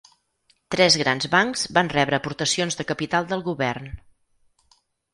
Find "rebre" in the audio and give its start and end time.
1.95-2.19